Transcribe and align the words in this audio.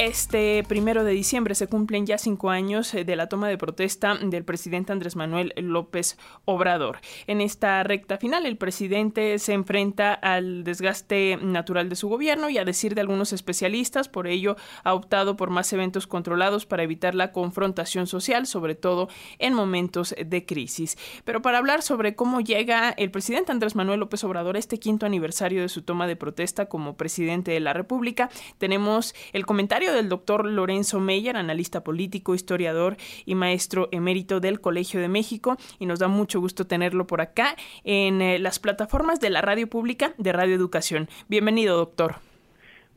este 0.00 0.64
primero 0.66 1.04
de 1.04 1.12
diciembre 1.12 1.54
se 1.54 1.66
cumplen 1.66 2.06
ya 2.06 2.16
cinco 2.16 2.48
años 2.48 2.92
de 2.92 3.16
la 3.16 3.28
toma 3.28 3.50
de 3.50 3.58
protesta 3.58 4.14
del 4.14 4.46
presidente 4.46 4.92
Andrés 4.92 5.14
Manuel 5.14 5.52
López 5.58 6.16
Obrador. 6.46 7.00
En 7.26 7.42
esta 7.42 7.82
recta 7.82 8.16
final, 8.16 8.46
el 8.46 8.56
presidente 8.56 9.38
se 9.38 9.52
enfrenta 9.52 10.14
al 10.14 10.64
desgaste 10.64 11.36
natural 11.42 11.90
de 11.90 11.96
su 11.96 12.08
gobierno 12.08 12.48
y 12.48 12.56
a 12.56 12.64
decir 12.64 12.94
de 12.94 13.02
algunos 13.02 13.34
especialistas, 13.34 14.08
por 14.08 14.26
ello 14.26 14.56
ha 14.84 14.94
optado 14.94 15.36
por 15.36 15.50
más 15.50 15.70
eventos 15.74 16.06
controlados 16.06 16.64
para 16.64 16.82
evitar 16.82 17.14
la 17.14 17.30
confrontación 17.30 18.06
social, 18.06 18.46
sobre 18.46 18.74
todo 18.74 19.10
en 19.38 19.52
momentos 19.52 20.14
de 20.18 20.46
crisis. 20.46 20.96
Pero 21.24 21.42
para 21.42 21.58
hablar 21.58 21.82
sobre 21.82 22.14
cómo 22.14 22.40
llega 22.40 22.88
el 22.88 23.10
presidente 23.10 23.52
Andrés 23.52 23.76
Manuel 23.76 24.00
López 24.00 24.24
Obrador 24.24 24.56
a 24.56 24.60
este 24.60 24.78
quinto 24.78 25.04
aniversario 25.04 25.60
de 25.60 25.68
su 25.68 25.82
toma 25.82 26.06
de 26.06 26.16
protesta 26.16 26.70
como 26.70 26.96
presidente 26.96 27.50
de 27.50 27.60
la 27.60 27.74
República, 27.74 28.30
tenemos 28.56 29.14
el 29.34 29.44
comentario 29.44 29.89
del 29.92 30.08
doctor 30.08 30.46
Lorenzo 30.46 31.00
Meyer, 31.00 31.36
analista 31.36 31.82
político, 31.82 32.34
historiador 32.34 32.96
y 33.24 33.34
maestro 33.34 33.88
emérito 33.92 34.40
del 34.40 34.60
Colegio 34.60 35.00
de 35.00 35.08
México, 35.08 35.56
y 35.78 35.86
nos 35.86 35.98
da 35.98 36.08
mucho 36.08 36.40
gusto 36.40 36.66
tenerlo 36.66 37.06
por 37.06 37.20
acá 37.20 37.56
en 37.84 38.22
eh, 38.22 38.38
las 38.38 38.58
plataformas 38.58 39.20
de 39.20 39.30
la 39.30 39.42
radio 39.42 39.68
pública 39.68 40.14
de 40.18 40.32
Radio 40.32 40.54
Educación. 40.54 41.08
Bienvenido, 41.28 41.76
doctor. 41.76 42.16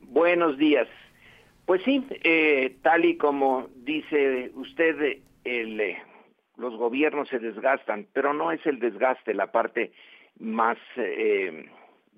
Buenos 0.09 0.57
días. 0.57 0.87
Pues 1.65 1.81
sí, 1.83 2.05
eh, 2.23 2.75
tal 2.81 3.05
y 3.05 3.17
como 3.17 3.69
dice 3.75 4.51
usted, 4.55 5.21
el, 5.43 5.79
eh, 5.79 6.01
los 6.57 6.75
gobiernos 6.75 7.29
se 7.29 7.39
desgastan, 7.39 8.07
pero 8.13 8.33
no 8.33 8.51
es 8.51 8.65
el 8.65 8.79
desgaste 8.79 9.33
la 9.33 9.51
parte 9.51 9.91
más, 10.39 10.77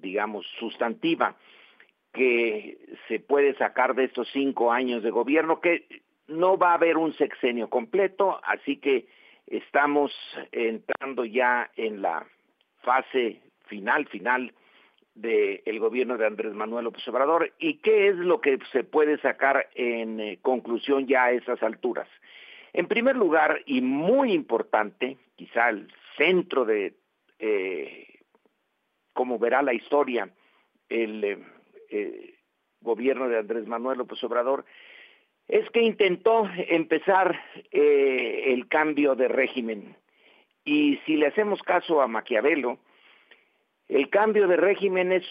digamos, 0.01 0.45
sustantiva 0.57 1.35
que 2.15 2.77
se 3.07 3.19
puede 3.19 3.55
sacar 3.55 3.93
de 3.93 4.05
estos 4.05 4.29
cinco 4.31 4.71
años 4.71 5.03
de 5.03 5.11
gobierno, 5.11 5.59
que 5.59 5.85
no 6.27 6.57
va 6.57 6.71
a 6.71 6.75
haber 6.75 6.97
un 6.97 7.13
sexenio 7.13 7.69
completo, 7.69 8.39
así 8.43 8.77
que 8.77 9.05
estamos 9.47 10.11
entrando 10.51 11.25
ya 11.25 11.69
en 11.75 12.01
la 12.01 12.25
fase 12.81 13.41
final, 13.67 14.07
final 14.07 14.53
del 15.13 15.79
gobierno 15.79 16.17
de 16.17 16.25
Andrés 16.25 16.53
Manuel 16.53 16.85
López 16.85 17.07
Obrador. 17.07 17.53
¿Y 17.59 17.75
qué 17.75 18.07
es 18.07 18.15
lo 18.15 18.39
que 18.39 18.59
se 18.71 18.83
puede 18.83 19.17
sacar 19.19 19.69
en 19.75 20.19
eh, 20.19 20.39
conclusión 20.41 21.07
ya 21.07 21.25
a 21.25 21.31
esas 21.31 21.61
alturas? 21.63 22.07
En 22.73 22.87
primer 22.87 23.15
lugar, 23.15 23.61
y 23.65 23.81
muy 23.81 24.31
importante, 24.33 25.17
quizá 25.35 25.69
el 25.69 25.91
centro 26.17 26.65
de 26.65 26.93
eh, 27.39 28.07
cómo 29.13 29.37
verá 29.37 29.61
la 29.61 29.73
historia, 29.73 30.29
el 30.89 31.23
eh, 31.23 31.37
eh, 31.89 32.35
gobierno 32.81 33.27
de 33.27 33.39
Andrés 33.39 33.67
Manuel 33.67 33.97
López 33.97 34.23
Obrador, 34.23 34.65
es 35.47 35.69
que 35.71 35.81
intentó 35.81 36.49
empezar 36.55 37.39
eh, 37.71 38.45
el 38.47 38.67
cambio 38.67 39.15
de 39.15 39.27
régimen. 39.27 39.95
Y 40.63 40.97
si 41.05 41.17
le 41.17 41.27
hacemos 41.27 41.61
caso 41.61 42.01
a 42.01 42.07
Maquiavelo, 42.07 42.79
el 43.87 44.09
cambio 44.09 44.47
de 44.47 44.57
régimen 44.57 45.11
es 45.11 45.25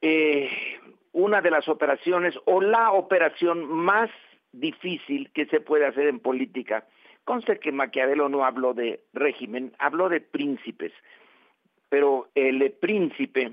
eh, 0.00 0.50
una 1.12 1.42
de 1.42 1.50
las 1.50 1.68
operaciones 1.68 2.34
o 2.46 2.60
la 2.60 2.92
operación 2.92 3.66
más 3.66 4.10
difícil 4.52 5.30
que 5.32 5.46
se 5.46 5.60
puede 5.60 5.86
hacer 5.86 6.06
en 6.06 6.20
política. 6.20 6.86
Conste 7.24 7.58
que 7.58 7.72
Maquiavelo 7.72 8.30
no 8.30 8.46
habló 8.46 8.72
de 8.72 9.00
régimen, 9.12 9.74
habló 9.78 10.08
de 10.08 10.22
príncipes, 10.22 10.92
pero 11.90 12.28
el 12.34 12.72
príncipe 12.72 13.52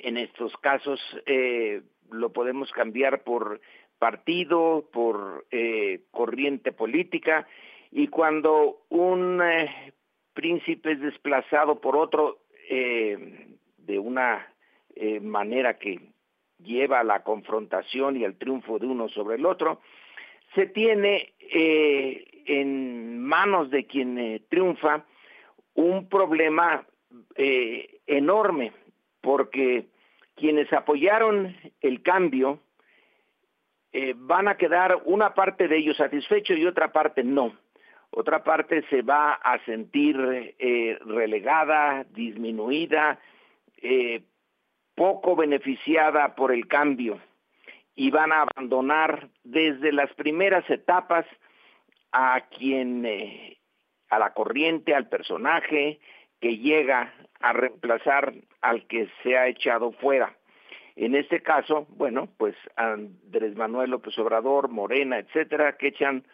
en 0.00 0.16
estos 0.16 0.56
casos 0.58 1.00
eh, 1.26 1.82
lo 2.10 2.32
podemos 2.32 2.70
cambiar 2.72 3.22
por 3.22 3.60
partido, 3.98 4.88
por 4.92 5.46
eh, 5.50 6.02
corriente 6.10 6.72
política, 6.72 7.46
y 7.90 8.08
cuando 8.08 8.82
un 8.90 9.42
eh, 9.42 9.92
príncipe 10.34 10.92
es 10.92 11.00
desplazado 11.00 11.80
por 11.80 11.96
otro 11.96 12.38
de 12.68 13.98
una 13.98 14.46
manera 15.22 15.78
que 15.78 16.00
lleva 16.62 17.00
a 17.00 17.04
la 17.04 17.22
confrontación 17.22 18.18
y 18.18 18.26
al 18.26 18.36
triunfo 18.36 18.78
de 18.78 18.86
uno 18.86 19.08
sobre 19.08 19.36
el 19.36 19.46
otro, 19.46 19.80
se 20.54 20.66
tiene 20.66 21.32
en 21.40 23.22
manos 23.22 23.70
de 23.70 23.86
quien 23.86 24.44
triunfa 24.50 25.06
un 25.72 26.10
problema 26.10 26.86
enorme 28.06 28.72
porque 29.20 29.86
quienes 30.36 30.72
apoyaron 30.72 31.56
el 31.80 32.02
cambio 32.02 32.60
eh, 33.92 34.14
van 34.16 34.48
a 34.48 34.56
quedar 34.56 35.02
una 35.04 35.34
parte 35.34 35.66
de 35.66 35.78
ellos 35.78 35.96
satisfechos 35.96 36.58
y 36.58 36.66
otra 36.66 36.92
parte 36.92 37.24
no. 37.24 37.56
Otra 38.10 38.42
parte 38.42 38.84
se 38.88 39.02
va 39.02 39.32
a 39.34 39.62
sentir 39.64 40.16
eh, 40.58 40.98
relegada, 41.04 42.04
disminuida, 42.10 43.18
eh, 43.82 44.22
poco 44.94 45.36
beneficiada 45.36 46.34
por 46.34 46.52
el 46.52 46.66
cambio 46.66 47.20
y 47.94 48.10
van 48.10 48.32
a 48.32 48.42
abandonar 48.42 49.28
desde 49.44 49.92
las 49.92 50.12
primeras 50.14 50.68
etapas 50.70 51.26
a 52.12 52.40
quien, 52.56 53.06
a 54.08 54.18
la 54.18 54.32
corriente, 54.32 54.94
al 54.94 55.08
personaje 55.08 56.00
que 56.40 56.58
llega 56.58 57.12
a 57.40 57.52
reemplazar 57.52 58.34
al 58.60 58.86
que 58.86 59.08
se 59.22 59.36
ha 59.36 59.48
echado 59.48 59.92
fuera. 59.92 60.36
En 60.96 61.14
este 61.14 61.42
caso, 61.42 61.86
bueno, 61.90 62.28
pues 62.38 62.56
Andrés 62.76 63.54
Manuel 63.56 63.90
López 63.90 64.18
Obrador, 64.18 64.68
Morena, 64.68 65.18
etcétera, 65.18 65.76
que 65.76 65.88
echan 65.88 66.24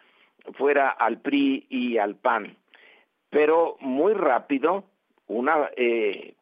fuera 0.53 0.89
al 0.89 1.21
PRI 1.21 1.67
y 1.69 1.97
al 1.97 2.15
PAN. 2.15 2.57
Pero 3.29 3.77
muy 3.79 4.13
rápido, 4.13 4.85
eh, 5.77 6.35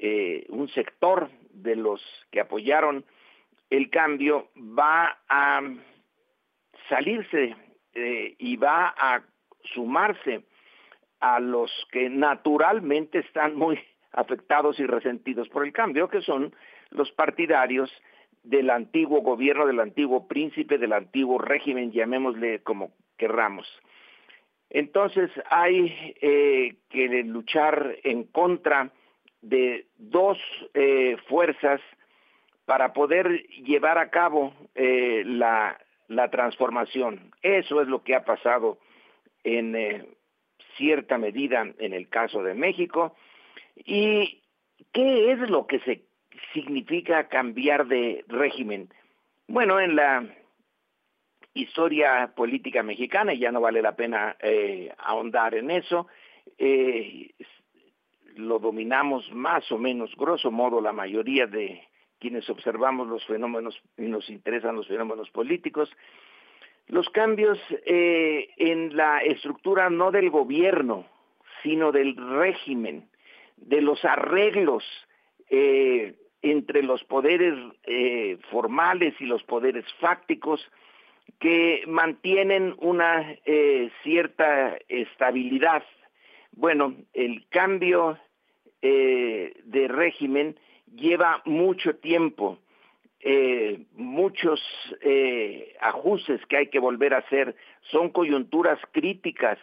eh, 0.00 0.46
un 0.48 0.68
sector 0.68 1.28
de 1.50 1.76
los 1.76 2.02
que 2.30 2.40
apoyaron 2.40 3.04
el 3.70 3.90
cambio 3.90 4.48
va 4.56 5.18
a 5.28 5.60
salirse 6.88 7.54
eh, 7.94 8.34
y 8.38 8.56
va 8.56 8.94
a 8.96 9.22
sumarse 9.74 10.44
a 11.20 11.40
los 11.40 11.70
que 11.92 12.08
naturalmente 12.08 13.18
están 13.18 13.56
muy 13.56 13.78
afectados 14.12 14.78
y 14.80 14.86
resentidos 14.86 15.48
por 15.48 15.64
el 15.64 15.72
cambio, 15.72 16.08
que 16.08 16.22
son 16.22 16.54
los 16.90 17.10
partidarios 17.12 17.90
del 18.42 18.70
antiguo 18.70 19.20
gobierno, 19.20 19.66
del 19.66 19.80
antiguo 19.80 20.26
príncipe, 20.26 20.78
del 20.78 20.92
antiguo 20.92 21.38
régimen, 21.38 21.92
llamémosle 21.92 22.60
como 22.62 22.92
querramos. 23.16 23.66
Entonces 24.70 25.30
hay 25.50 26.14
eh, 26.20 26.76
que 26.88 27.08
luchar 27.24 27.96
en 28.04 28.24
contra 28.24 28.90
de 29.42 29.86
dos 29.96 30.38
eh, 30.74 31.16
fuerzas 31.28 31.80
para 32.64 32.92
poder 32.92 33.46
llevar 33.64 33.98
a 33.98 34.10
cabo 34.10 34.52
eh, 34.74 35.22
la, 35.24 35.78
la, 36.06 36.30
transformación. 36.30 37.32
Eso 37.42 37.80
es 37.80 37.88
lo 37.88 38.02
que 38.02 38.14
ha 38.14 38.24
pasado 38.24 38.78
en 39.42 39.74
cierta 40.78 41.18
medida 41.18 41.66
en 41.78 41.92
el 41.92 42.08
caso 42.08 42.42
de 42.42 42.54
México. 42.54 43.14
¿Y 43.76 44.42
qué 44.92 45.32
es 45.32 45.38
lo 45.50 45.66
que 45.66 45.80
se 45.80 46.04
significa 46.54 47.28
cambiar 47.28 47.86
de 47.86 48.24
régimen? 48.28 48.88
Bueno, 49.46 49.80
en 49.80 49.96
la 49.96 50.26
historia 51.52 52.32
política 52.34 52.82
mexicana, 52.82 53.34
y 53.34 53.40
ya 53.40 53.52
no 53.52 53.60
vale 53.60 53.82
la 53.82 53.96
pena 53.96 54.36
eh, 54.40 54.94
ahondar 54.98 55.54
en 55.54 55.70
eso, 55.70 56.06
eh, 56.56 57.34
lo 58.36 58.58
dominamos 58.58 59.30
más 59.32 59.70
o 59.72 59.78
menos, 59.78 60.14
grosso 60.16 60.50
modo, 60.50 60.80
la 60.80 60.92
mayoría 60.92 61.46
de 61.46 61.82
quienes 62.18 62.48
observamos 62.48 63.08
los 63.08 63.24
fenómenos 63.26 63.80
y 63.96 64.02
nos 64.02 64.28
interesan 64.30 64.76
los 64.76 64.86
fenómenos 64.86 65.30
políticos, 65.30 65.90
los 66.88 67.08
cambios 67.10 67.58
eh, 67.84 68.48
en 68.56 68.96
la 68.96 69.18
estructura 69.18 69.90
no 69.90 70.10
del 70.10 70.30
gobierno, 70.30 71.06
sino 71.62 71.92
del 71.92 72.16
régimen, 72.16 73.08
de 73.56 73.82
los 73.82 74.04
arreglos 74.04 74.84
eh, 75.50 76.14
entre 76.40 76.82
los 76.82 77.04
poderes 77.04 77.54
eh, 77.84 78.38
formales 78.50 79.14
y 79.20 79.26
los 79.26 79.42
poderes 79.42 79.84
fácticos 80.00 80.66
que 81.38 81.84
mantienen 81.86 82.74
una 82.78 83.36
cierta 84.02 84.78
estabilidad. 84.88 85.84
Bueno, 86.52 86.94
el 87.12 87.46
cambio 87.48 88.18
de 88.80 89.88
régimen 89.88 90.58
lleva 90.96 91.42
mucho 91.44 91.96
tiempo 91.96 92.58
eh, 93.20 93.80
muchos 93.94 94.60
eh, 95.00 95.76
ajustes 95.80 96.44
que 96.46 96.56
hay 96.56 96.66
que 96.68 96.78
volver 96.78 97.14
a 97.14 97.18
hacer, 97.18 97.56
son 97.90 98.10
coyunturas 98.10 98.78
críticas 98.92 99.58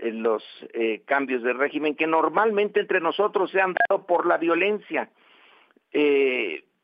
en 0.00 0.22
los 0.22 0.42
eh, 0.74 1.02
cambios 1.06 1.42
de 1.42 1.52
régimen 1.52 1.94
que 1.94 2.06
normalmente 2.06 2.80
entre 2.80 3.00
nosotros 3.00 3.50
se 3.50 3.60
han 3.60 3.74
dado 3.88 4.06
por 4.06 4.26
la 4.26 4.36
violencia. 4.36 5.08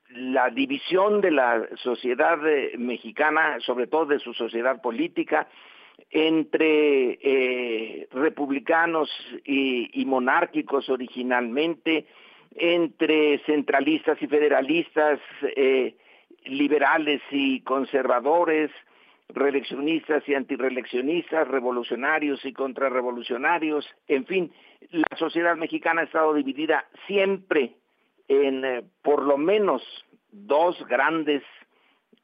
la 0.08 0.50
división 0.50 1.20
de 1.20 1.30
la 1.30 1.68
sociedad 1.82 2.38
eh, 2.46 2.72
mexicana, 2.78 3.58
sobre 3.60 3.86
todo 3.86 4.06
de 4.06 4.18
su 4.18 4.32
sociedad 4.34 4.80
política, 4.80 5.48
entre 6.10 7.18
eh, 7.22 8.08
republicanos 8.12 9.10
y, 9.44 10.04
monárquicos 10.06 10.88
originalmente, 10.88 12.06
entre 12.54 13.38
centralistas 13.46 14.20
y 14.20 14.26
federalistas, 14.26 15.20
eh, 15.56 15.94
liberales 16.44 17.20
y 17.30 17.60
conservadores, 17.60 18.70
reeleccionistas 19.28 20.28
y 20.28 20.34
antireeleccionistas, 20.34 21.48
revolucionarios 21.48 22.44
y 22.44 22.52
contrarrevolucionarios, 22.52 23.88
en 24.08 24.26
fin, 24.26 24.52
la 24.90 25.16
sociedad 25.16 25.56
mexicana 25.56 26.02
ha 26.02 26.04
estado 26.04 26.34
dividida 26.34 26.86
siempre 27.06 27.76
en 28.28 28.64
eh, 28.64 28.82
por 29.02 29.22
lo 29.22 29.38
menos 29.38 29.82
dos 30.30 30.84
grandes 30.86 31.42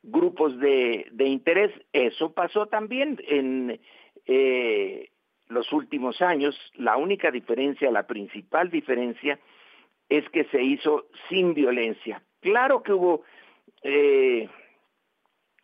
grupos 0.02 0.58
de, 0.58 1.10
interés. 1.18 1.72
Eso 1.92 2.32
pasó 2.32 2.66
también 2.66 3.18
en 3.26 3.80
eh, 4.26 5.10
los 5.48 5.72
últimos 5.72 6.20
años. 6.22 6.56
La 6.74 6.96
única 6.96 7.30
diferencia, 7.30 7.90
la 7.90 8.06
principal 8.06 8.70
diferencia, 8.70 9.38
es 10.08 10.28
que 10.30 10.44
se 10.44 10.62
hizo 10.62 11.06
sin 11.28 11.54
violencia. 11.54 12.22
Claro 12.40 12.82
que 12.82 12.92
hubo 12.92 13.24
eh, 13.82 14.48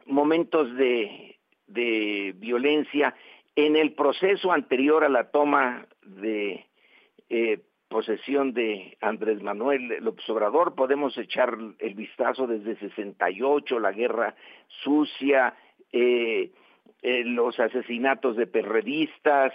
momentos 0.07 0.75
de, 0.77 1.31
violencia 2.37 3.15
en 3.57 3.77
el 3.77 3.95
proceso 3.95 4.53
anterior 4.53 5.05
a 5.05 5.09
la 5.09 5.31
toma 5.31 5.87
de 6.03 6.67
eh, 7.31 7.61
posesión 7.89 8.53
de 8.53 8.97
Andrés 9.01 9.43
Manuel 9.43 9.97
López 10.01 10.29
Obrador, 10.29 10.75
podemos 10.75 11.17
echar 11.17 11.57
el 11.79 11.95
vistazo 11.95 12.47
desde 12.47 12.77
68, 12.77 13.79
la 13.79 13.93
guerra 13.93 14.35
sucia, 14.83 15.55
eh, 15.93 16.51
eh, 17.03 17.25
los 17.25 17.59
asesinatos 17.59 18.37
de 18.37 18.47
perredistas, 18.47 19.53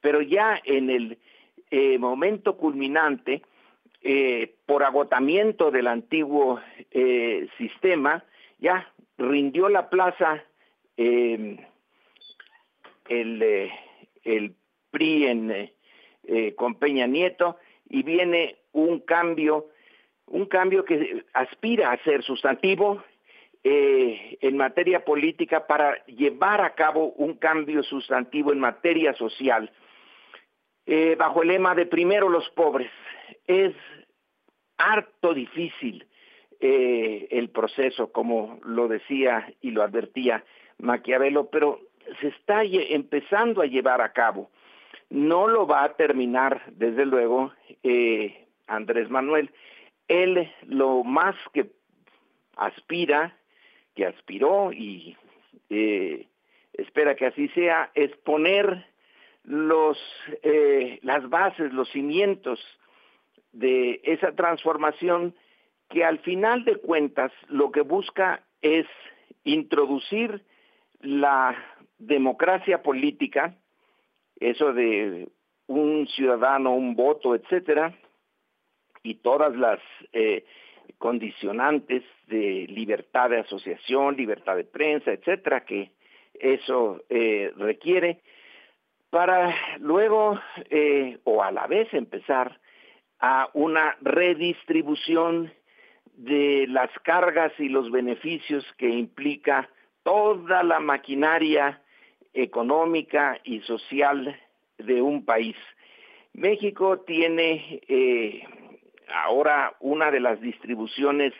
pero 0.00 0.22
ya 0.22 0.60
en 0.64 0.90
el 0.90 1.18
momento 1.98 2.56
culminante, 2.56 3.42
por 4.66 4.84
agotamiento 4.84 5.70
del 5.70 5.86
antiguo 5.88 6.60
sistema, 7.58 8.24
ya 8.58 8.92
rindió 9.18 9.68
la 9.68 9.88
plaza 9.90 10.44
el, 10.96 11.60
el 13.08 14.54
PRI 14.90 15.26
en 15.26 15.70
eh, 16.28 16.54
con 16.56 16.74
Peña 16.74 17.06
Nieto 17.06 17.56
y 17.88 18.02
viene 18.02 18.56
un 18.72 18.98
cambio, 18.98 19.66
un 20.26 20.46
cambio 20.46 20.84
que 20.84 21.24
aspira 21.34 21.92
a 21.92 22.02
ser 22.02 22.24
sustantivo 22.24 23.00
eh, 23.62 24.36
en 24.40 24.56
materia 24.56 25.04
política 25.04 25.68
para 25.68 26.04
llevar 26.06 26.62
a 26.62 26.74
cabo 26.74 27.12
un 27.12 27.34
cambio 27.34 27.84
sustantivo 27.84 28.52
en 28.52 28.58
materia 28.58 29.14
social, 29.14 29.70
eh, 30.86 31.16
bajo 31.18 31.42
el 31.42 31.48
lema 31.48 31.74
de 31.74 31.86
primero 31.86 32.28
los 32.28 32.48
pobres. 32.50 32.90
Es 33.46 33.74
harto 34.78 35.34
difícil 35.34 36.06
el 36.58 37.50
proceso, 37.50 38.10
como 38.12 38.58
lo 38.64 38.88
decía 38.88 39.52
y 39.60 39.72
lo 39.72 39.82
advertía 39.82 40.42
Maquiavelo, 40.78 41.50
pero 41.50 41.80
se 42.20 42.28
está 42.28 42.62
empezando 42.64 43.62
a 43.62 43.66
llevar 43.66 44.00
a 44.00 44.12
cabo. 44.12 44.50
No 45.08 45.46
lo 45.46 45.66
va 45.66 45.84
a 45.84 45.94
terminar, 45.94 46.62
desde 46.72 47.06
luego, 47.06 47.52
eh, 47.82 48.46
Andrés 48.66 49.10
Manuel. 49.10 49.50
Él 50.08 50.50
lo 50.66 51.04
más 51.04 51.36
que 51.52 51.70
aspira, 52.56 53.36
que 53.94 54.06
aspiró 54.06 54.72
y 54.72 55.16
eh, 55.70 56.26
espera 56.72 57.14
que 57.14 57.26
así 57.26 57.48
sea, 57.48 57.90
es 57.94 58.14
poner 58.18 58.86
los, 59.46 59.98
eh, 60.42 60.98
las 61.02 61.28
bases, 61.30 61.72
los 61.72 61.88
cimientos 61.90 62.60
de 63.52 64.00
esa 64.04 64.32
transformación 64.32 65.34
que 65.88 66.04
al 66.04 66.18
final 66.18 66.64
de 66.64 66.76
cuentas 66.76 67.32
lo 67.48 67.70
que 67.70 67.80
busca 67.80 68.42
es 68.60 68.86
introducir 69.44 70.42
la 71.00 71.56
democracia 71.98 72.82
política 72.82 73.56
eso 74.40 74.72
de 74.72 75.28
un 75.66 76.06
ciudadano, 76.08 76.74
un 76.74 76.94
voto, 76.94 77.34
etcétera, 77.34 77.94
y 79.02 79.16
todas 79.16 79.56
las 79.56 79.80
eh, 80.12 80.44
condicionantes 80.98 82.02
de 82.26 82.66
libertad 82.68 83.30
de 83.30 83.40
asociación, 83.40 84.16
libertad 84.16 84.56
de 84.56 84.64
prensa, 84.64 85.12
etcétera, 85.12 85.64
que 85.64 85.90
eso 86.34 87.02
eh, 87.08 87.52
requiere, 87.56 88.20
para 89.10 89.54
luego 89.78 90.38
eh, 90.70 91.18
o 91.24 91.42
a 91.42 91.50
la 91.50 91.66
vez 91.66 91.92
empezar 91.94 92.60
a 93.18 93.48
una 93.54 93.96
redistribución 94.00 95.52
de 96.16 96.66
las 96.68 96.90
cargas 97.02 97.52
y 97.58 97.68
los 97.68 97.90
beneficios 97.90 98.64
que 98.78 98.88
implica 98.88 99.68
toda 100.02 100.62
la 100.62 100.80
maquinaria 100.80 101.82
económica 102.32 103.38
y 103.44 103.60
social 103.60 104.38
de 104.78 105.02
un 105.02 105.24
país. 105.24 105.56
México 106.32 107.00
tiene 107.00 107.80
eh, 107.88 108.42
ahora 109.08 109.74
una 109.80 110.10
de 110.10 110.20
las 110.20 110.40
distribuciones 110.40 111.32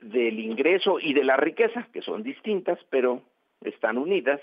del 0.00 0.38
ingreso 0.38 0.98
y 1.00 1.12
de 1.12 1.24
la 1.24 1.36
riqueza, 1.36 1.88
que 1.92 2.02
son 2.02 2.22
distintas, 2.22 2.78
pero 2.90 3.22
están 3.62 3.98
unidas, 3.98 4.40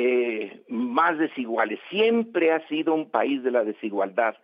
eh, 0.00 0.62
más 0.68 1.18
desiguales. 1.18 1.80
Siempre 1.90 2.52
ha 2.52 2.64
sido 2.68 2.94
un 2.94 3.10
país 3.10 3.42
de 3.42 3.50
la 3.50 3.64
desigualdad, 3.64 4.36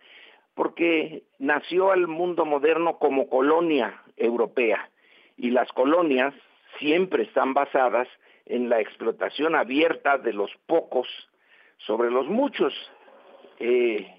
porque 0.53 1.23
nació 1.39 1.93
al 1.93 2.07
mundo 2.07 2.43
moderno 2.43 2.99
como 2.99 3.29
colonia 3.29 4.03
europea, 4.17 4.89
y 5.37 5.51
las 5.51 5.71
colonias 5.71 6.33
siempre 6.77 7.23
están 7.23 7.53
basadas 7.53 8.09
en 8.45 8.67
la 8.67 8.81
explotación 8.81 9.55
abierta 9.55 10.17
de 10.17 10.33
los 10.33 10.51
pocos 10.65 11.07
sobre 11.77 12.11
los 12.11 12.27
muchos. 12.27 12.73
Eh, 13.59 14.13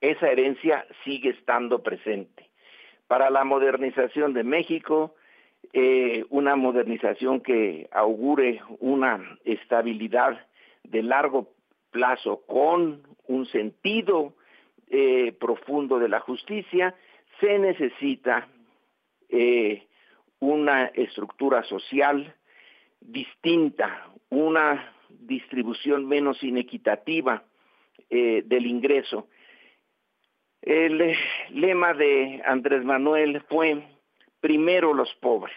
esa 0.00 0.30
herencia 0.30 0.86
sigue 1.04 1.30
estando 1.30 1.82
presente. 1.82 2.48
Para 3.08 3.28
la 3.28 3.44
modernización 3.44 4.32
de 4.32 4.42
México, 4.42 5.14
eh, 5.74 6.24
una 6.30 6.56
modernización 6.56 7.40
que 7.40 7.90
augure 7.92 8.62
una 8.80 9.38
estabilidad 9.44 10.47
de 10.90 11.02
largo 11.02 11.52
plazo 11.90 12.42
con 12.46 13.02
un 13.26 13.46
sentido 13.46 14.34
eh, 14.88 15.32
profundo 15.32 15.98
de 15.98 16.08
la 16.08 16.20
justicia, 16.20 16.94
se 17.40 17.58
necesita 17.58 18.48
una 20.40 20.86
estructura 20.86 21.62
social 21.64 22.34
distinta, 23.00 24.10
una 24.30 24.94
distribución 25.10 26.06
menos 26.06 26.42
inequitativa 26.42 27.44
eh, 28.10 28.42
del 28.44 28.66
ingreso. 28.66 29.28
El 30.62 31.00
eh, 31.00 31.16
lema 31.50 31.94
de 31.94 32.42
Andrés 32.44 32.84
Manuel 32.84 33.42
fue 33.48 33.82
primero 34.40 34.94
los 34.94 35.14
pobres. 35.16 35.56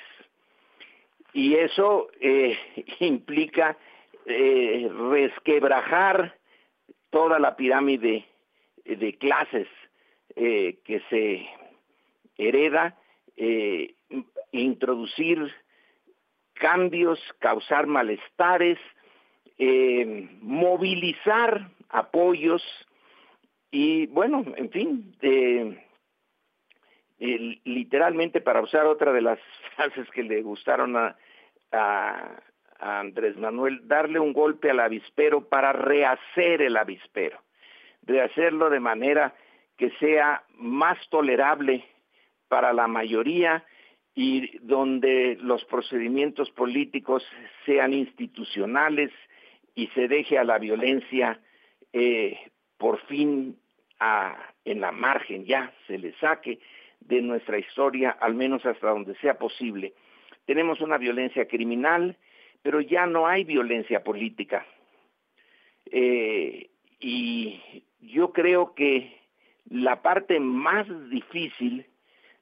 Y 1.34 1.56
eso 1.56 2.10
eh, 4.26 4.90
resquebrajar 5.12 6.38
toda 7.10 7.40
la 7.40 7.56
pirámide 7.56 8.26
de 8.86 9.18
clases 9.18 9.68
que 10.34 11.02
se 11.10 11.46
hereda, 12.38 12.98
introducir 14.52 15.52
cambios, 16.54 17.20
causar 17.40 17.88
malestares, 17.88 18.78
eh, 19.58 20.30
movilizar 20.42 21.72
apoyos 21.90 22.64
y 23.72 24.06
bueno, 24.08 24.46
en 24.58 24.70
fin, 24.70 25.16
literalmente 27.64 28.42
para 28.42 28.62
usar 28.62 28.86
otra 28.86 29.12
de 29.12 29.22
las 29.22 29.40
frases 29.76 30.10
que 30.12 30.24
le 30.24 30.42
gustaron 30.42 30.96
a, 30.98 31.16
Andrés 32.82 33.38
Manuel, 33.38 33.88
darle 33.88 34.20
un 34.20 34.34
golpe 34.34 34.72
al 34.72 34.80
avispero 34.80 35.48
para 35.48 35.72
rehacer 35.72 36.62
el 36.62 36.76
avispero, 36.78 37.40
rehacerlo 38.04 38.70
de 38.70 38.80
manera 38.80 39.36
que 39.78 39.92
sea 40.00 40.44
más 40.56 40.98
tolerable 41.10 41.86
para 42.48 42.74
la 42.74 42.88
mayoría 42.88 43.64
y 44.14 44.58
donde 44.60 45.38
los 45.42 45.64
procedimientos 45.66 46.52
políticos 46.52 47.24
sean 47.66 47.94
institucionales 47.94 49.12
y 49.76 49.88
se 49.88 50.08
deje 50.08 50.38
a 50.38 50.44
la 50.44 50.58
violencia 50.58 51.40
eh, 51.94 52.38
por 52.78 53.00
fin 53.06 53.58
a, 54.00 54.36
en 54.66 54.82
la 54.82 54.92
margen 54.92 55.46
ya, 55.46 55.72
se 55.88 55.98
le 55.98 56.14
saque 56.14 56.60
de 57.00 57.22
nuestra 57.22 57.58
historia, 57.58 58.12
al 58.12 58.34
menos 58.34 58.66
hasta 58.66 58.90
donde 58.90 59.16
sea 59.16 59.38
posible. 59.38 59.94
Tenemos 60.46 60.82
una 60.82 60.98
violencia 60.98 61.48
criminal, 61.48 62.18
pero 62.62 62.82
ya 62.82 63.06
no 63.06 63.28
hay 63.28 63.44
violencia 63.44 64.04
política. 64.04 64.66
Eh, 65.86 66.70
y 67.00 67.84
yo 68.00 68.32
creo 68.32 68.74
que 68.76 69.18
la 69.70 70.02
parte 70.02 70.40
más 70.40 70.88
difícil 71.10 71.86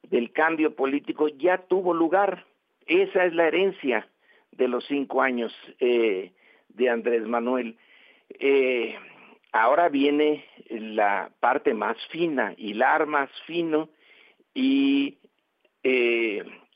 del 0.03 0.31
cambio 0.31 0.75
político 0.75 1.27
ya 1.29 1.57
tuvo 1.57 1.93
lugar. 1.93 2.45
Esa 2.85 3.25
es 3.25 3.33
la 3.33 3.47
herencia 3.47 4.07
de 4.51 4.67
los 4.67 4.85
cinco 4.85 5.21
años 5.21 5.53
eh, 5.79 6.31
de 6.69 6.89
Andrés 6.89 7.25
Manuel. 7.25 7.77
Eh, 8.39 8.95
ahora 9.51 9.89
viene 9.89 10.45
la 10.69 11.31
parte 11.39 11.73
más 11.73 11.97
fina, 12.07 12.53
hilar 12.57 13.05
más 13.05 13.29
fino 13.45 13.89
y 14.53 15.17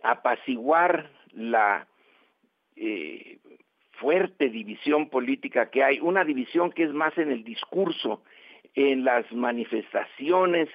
apaciguar 0.01 1.09
la 1.33 1.87
fuerte 3.91 4.49
división 4.49 5.09
política 5.09 5.69
que 5.69 5.83
hay, 5.83 5.99
una 5.99 6.23
división 6.23 6.71
que 6.71 6.83
es 6.83 6.93
más 6.93 7.17
en 7.17 7.31
el 7.31 7.43
discurso, 7.43 8.23
en 8.75 9.03
las 9.03 9.31
manifestaciones 9.31 10.69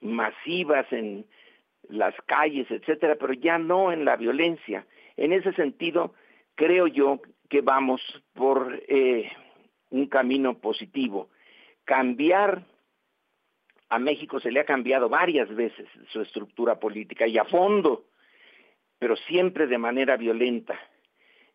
masivas, 0.00 0.86
en 0.92 1.26
las 1.88 2.14
calles, 2.26 2.70
etcétera, 2.70 3.16
pero 3.18 3.32
ya 3.32 3.58
no 3.58 3.92
en 3.92 4.04
la 4.04 4.16
violencia. 4.16 4.86
En 5.16 5.32
ese 5.32 5.52
sentido, 5.52 6.14
creo 6.54 6.86
yo 6.86 7.20
que 7.48 7.60
vamos 7.60 8.00
por 8.32 8.82
eh, 8.88 9.30
un 9.90 10.06
camino 10.06 10.58
positivo. 10.58 11.28
Cambiar 11.84 12.64
a 13.88 13.98
México 13.98 14.38
se 14.38 14.52
le 14.52 14.60
ha 14.60 14.64
cambiado 14.64 15.08
varias 15.08 15.52
veces 15.54 15.88
su 16.12 16.20
estructura 16.20 16.78
política 16.78 17.26
y 17.26 17.38
a 17.38 17.44
fondo, 17.44 18.04
pero 19.00 19.16
siempre 19.16 19.66
de 19.66 19.78
manera 19.78 20.16
violenta. 20.16 20.78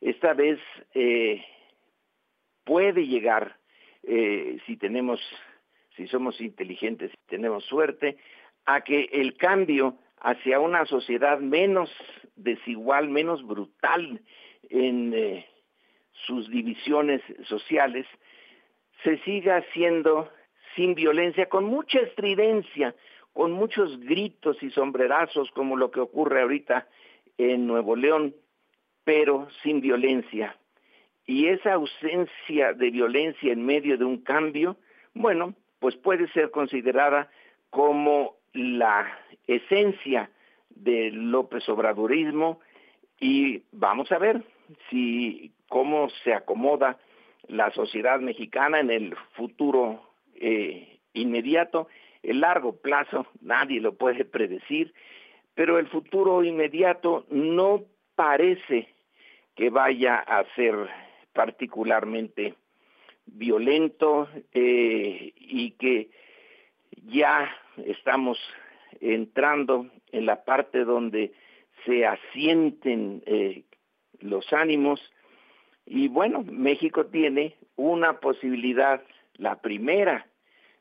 Esta 0.02 0.34
vez 0.34 0.60
eh, 0.96 1.46
puede 2.66 3.06
llegar, 3.06 3.56
eh, 4.04 4.58
si 4.66 4.76
tenemos, 4.76 5.22
si 5.96 6.08
somos 6.08 6.42
inteligentes, 6.42 7.12
si 7.12 7.18
tenemos 7.28 7.64
suerte, 7.66 8.18
a 8.66 8.82
que 8.82 9.10
el 9.14 9.38
cambio 9.38 10.00
hacia 10.22 10.60
una 10.60 10.86
sociedad 10.88 11.40
menos 11.40 11.92
desigual, 12.36 13.10
menos 13.10 13.46
brutal 13.46 14.20
en 14.70 15.14
eh, 15.14 15.46
sus 16.26 16.50
divisiones 16.50 17.22
sociales, 17.44 18.08
se 19.04 19.20
siga 19.20 19.58
haciendo 19.58 20.32
sin 20.76 20.96
violencia, 20.96 21.48
con 21.48 21.66
mucha 21.66 22.00
estridencia, 22.00 22.96
con 23.34 23.52
muchos 23.52 24.00
gritos 24.00 24.62
y 24.64 24.72
sombrerazos, 24.72 25.52
como 25.52 25.78
lo 25.78 25.92
que 25.92 26.00
ocurre 26.00 26.42
ahorita 26.42 26.88
en 27.38 27.68
Nuevo 27.68 27.96
León, 27.96 28.36
pero 29.04 29.48
sin 29.64 29.82
violencia. 29.82 30.58
Y 31.26 31.48
esa 31.48 31.74
ausencia 31.74 32.74
de 32.74 32.92
violencia 32.92 33.52
en 33.52 33.66
medio 33.66 33.98
de 33.98 34.06
un 34.06 34.22
cambio, 34.22 34.78
bueno, 35.14 35.56
pues 35.80 35.96
puede 35.96 36.28
ser 36.30 36.52
considerada 36.52 37.30
como 37.70 38.36
la 38.54 39.20
esencia 39.48 40.30
del 40.70 41.32
López 41.32 41.68
Obradorismo. 41.70 42.60
Y 43.20 43.64
vamos 43.72 44.12
a 44.12 44.18
ver 44.18 44.44
si 44.90 45.52
cómo 45.68 46.10
se 46.24 46.34
acomoda 46.34 46.98
la 47.48 47.72
sociedad 47.72 48.20
mexicana 48.20 48.80
en 48.80 48.90
el 48.90 49.16
futuro 49.34 50.02
eh, 50.36 51.00
inmediato, 51.14 51.88
el 52.24 52.42
largo 52.42 52.76
plazo 52.78 53.28
nadie 53.42 53.80
lo 53.80 53.96
puede 53.96 54.26
predecir, 54.26 54.94
pero 55.56 55.80
el 55.80 55.88
futuro 55.88 56.44
inmediato 56.44 57.26
no 57.30 57.84
parece 58.16 58.90
que 59.56 59.70
vaya 59.70 60.18
a 60.18 60.44
ser 60.56 60.76
particularmente 61.34 62.56
violento 63.26 64.30
eh, 64.54 65.34
y 65.36 65.72
que 65.72 66.10
ya 67.08 67.50
estamos 67.86 68.38
entrando 69.00 69.88
en 70.12 70.26
la 70.26 70.44
parte 70.44 70.84
donde 70.84 71.34
se 71.86 72.06
asienten 72.06 73.24
eh, 73.26 73.64
los 74.20 74.52
ánimos. 74.54 75.02
Y 75.86 76.08
bueno, 76.08 76.44
México 76.44 77.06
tiene 77.08 77.56
una 77.76 78.20
posibilidad, 78.20 79.02
la 79.38 79.62
primera, 79.62 80.28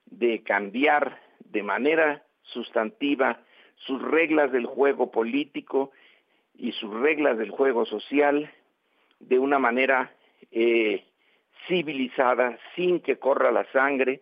de 0.07 0.43
cambiar 0.43 1.21
de 1.41 1.63
manera 1.63 2.25
sustantiva 2.43 3.41
sus 3.77 4.01
reglas 4.03 4.53
del 4.53 4.67
juego 4.67 5.11
político 5.11 5.93
y 6.57 6.73
sus 6.73 6.93
reglas 6.95 7.39
del 7.39 7.51
juego 7.51 7.85
social 7.85 8.51
de 9.21 9.39
una 9.39 9.59
manera 9.59 10.13
eh, 10.51 11.05
civilizada, 11.67 12.59
sin 12.75 13.01
que 13.01 13.17
corra 13.17 13.51
la 13.51 13.65
sangre 13.73 14.21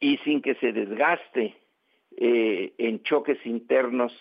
y 0.00 0.18
sin 0.18 0.42
que 0.42 0.54
se 0.56 0.72
desgaste 0.72 1.54
eh, 2.16 2.72
en 2.78 3.02
choques 3.02 3.44
internos 3.44 4.12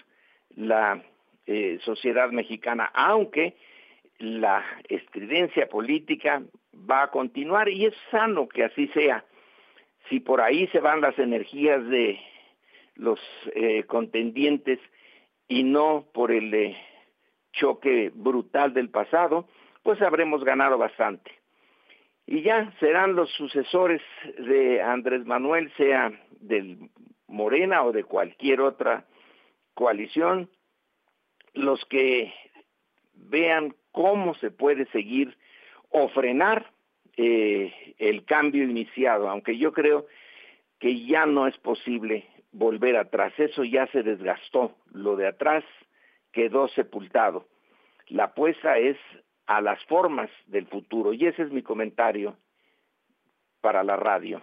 la 0.55 1.03
eh, 1.45 1.79
sociedad 1.83 2.31
mexicana, 2.31 2.89
aunque 2.93 3.55
la 4.17 4.63
estridencia 4.87 5.67
política 5.67 6.41
va 6.89 7.03
a 7.03 7.11
continuar 7.11 7.69
y 7.69 7.85
es 7.85 7.93
sano 8.11 8.47
que 8.47 8.63
así 8.63 8.87
sea. 8.89 9.25
Si 10.09 10.19
por 10.19 10.41
ahí 10.41 10.67
se 10.67 10.79
van 10.79 11.01
las 11.01 11.17
energías 11.19 11.85
de 11.87 12.19
los 12.95 13.19
eh, 13.55 13.83
contendientes 13.83 14.79
y 15.47 15.63
no 15.63 16.05
por 16.13 16.31
el 16.31 16.75
choque 17.51 18.11
brutal 18.13 18.73
del 18.73 18.89
pasado, 18.89 19.47
pues 19.83 20.01
habremos 20.01 20.43
ganado 20.43 20.77
bastante. 20.77 21.31
Y 22.25 22.41
ya 22.41 22.73
serán 22.79 23.15
los 23.15 23.29
sucesores 23.31 24.01
de 24.37 24.81
Andrés 24.81 25.25
Manuel, 25.25 25.71
sea 25.75 26.11
del 26.39 26.89
Morena 27.27 27.83
o 27.83 27.91
de 27.91 28.03
cualquier 28.03 28.61
otra 28.61 29.05
coalición, 29.73 30.49
los 31.53 31.83
que 31.85 32.33
vean 33.13 33.75
cómo 33.91 34.35
se 34.35 34.51
puede 34.51 34.85
seguir 34.87 35.37
o 35.89 36.07
frenar 36.09 36.71
eh, 37.17 37.93
el 37.99 38.25
cambio 38.25 38.63
iniciado, 38.63 39.29
aunque 39.29 39.57
yo 39.57 39.73
creo 39.73 40.07
que 40.79 41.05
ya 41.05 41.25
no 41.25 41.47
es 41.47 41.57
posible 41.57 42.25
volver 42.53 42.95
atrás, 42.95 43.33
eso 43.37 43.63
ya 43.63 43.87
se 43.87 44.03
desgastó, 44.03 44.75
lo 44.93 45.15
de 45.15 45.27
atrás 45.27 45.63
quedó 46.31 46.67
sepultado. 46.69 47.47
La 48.07 48.25
apuesta 48.25 48.77
es 48.77 48.97
a 49.45 49.61
las 49.61 49.83
formas 49.85 50.29
del 50.47 50.67
futuro 50.67 51.13
y 51.13 51.25
ese 51.25 51.43
es 51.43 51.51
mi 51.51 51.61
comentario 51.61 52.37
para 53.61 53.83
la 53.83 53.95
radio. 53.95 54.41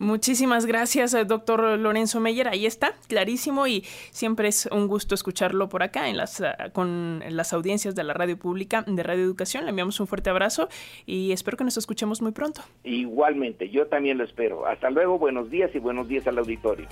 Muchísimas 0.00 0.64
gracias, 0.64 1.12
eh, 1.12 1.26
doctor 1.26 1.78
Lorenzo 1.78 2.20
Meyer. 2.20 2.48
Ahí 2.48 2.64
está, 2.64 2.94
clarísimo 3.06 3.66
y 3.66 3.82
siempre 4.12 4.48
es 4.48 4.66
un 4.72 4.88
gusto 4.88 5.14
escucharlo 5.14 5.68
por 5.68 5.82
acá 5.82 6.08
en 6.08 6.16
las, 6.16 6.40
eh, 6.40 6.46
con 6.72 7.22
las 7.28 7.52
audiencias 7.52 7.94
de 7.94 8.04
la 8.04 8.14
radio 8.14 8.38
pública 8.38 8.82
de 8.86 9.02
Radio 9.02 9.22
Educación. 9.22 9.64
Le 9.64 9.70
enviamos 9.70 10.00
un 10.00 10.06
fuerte 10.06 10.30
abrazo 10.30 10.70
y 11.04 11.32
espero 11.32 11.58
que 11.58 11.64
nos 11.64 11.76
escuchemos 11.76 12.22
muy 12.22 12.32
pronto. 12.32 12.62
Igualmente, 12.82 13.68
yo 13.68 13.88
también 13.88 14.16
lo 14.16 14.24
espero. 14.24 14.66
Hasta 14.66 14.88
luego, 14.88 15.18
buenos 15.18 15.50
días 15.50 15.70
y 15.74 15.78
buenos 15.78 16.08
días 16.08 16.26
al 16.26 16.38
auditorio. 16.38 16.88